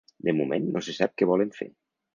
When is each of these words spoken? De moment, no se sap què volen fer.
De 0.29 0.33
moment, 0.37 0.65
no 0.77 0.83
se 0.87 0.97
sap 1.01 1.15
què 1.21 1.31
volen 1.35 1.57
fer. 1.61 1.73